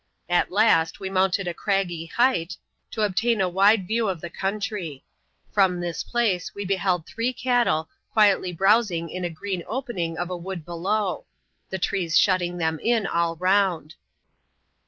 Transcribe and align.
At 0.29 0.49
last, 0.51 0.99
we 0.99 1.11
mounted 1.11 1.47
a 1.47 1.53
craggy 1.53 2.07
height, 2.07 2.57
to 2.89 3.03
obtain 3.03 3.39
a 3.39 3.47
wide 3.47 3.87
view 3.87 4.09
of 4.09 4.19
the 4.19 4.31
countiy. 4.31 5.03
From 5.51 5.79
this 5.79 6.03
place, 6.03 6.55
we 6.55 6.65
beheld 6.65 7.05
three 7.05 7.31
cattle, 7.31 7.87
quietly 8.11 8.51
browsing 8.51 9.09
in 9.11 9.23
a 9.23 9.29
green 9.29 9.61
opening 9.67 10.17
of 10.17 10.31
a 10.31 10.35
wood 10.37 10.65
below; 10.65 11.25
the 11.69 11.77
trees 11.77 12.17
shut 12.17 12.39
ting 12.39 12.57
them 12.57 12.79
in 12.79 13.05
all 13.05 13.35
round. 13.35 13.93